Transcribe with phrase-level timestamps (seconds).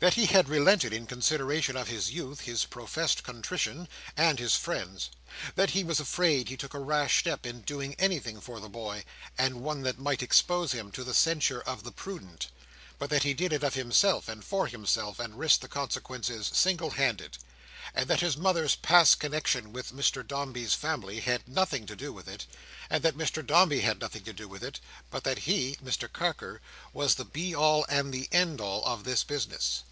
[0.00, 5.10] That he had relented, in consideration of his youth, his professed contrition, and his friends.
[5.56, 9.04] That he was afraid he took a rash step in doing anything for the boy,
[9.36, 12.46] and one that might expose him to the censure of the prudent;
[13.00, 16.90] but that he did it of himself and for himself, and risked the consequences single
[16.90, 17.36] handed;
[17.94, 22.28] and that his mother's past connexion with Mr Dombey's family had nothing to do with
[22.28, 22.46] it,
[22.88, 24.78] and that Mr Dombey had nothing to do with it,
[25.10, 26.60] but that he, Mr Carker,
[26.92, 29.82] was the be all and the end all of this business.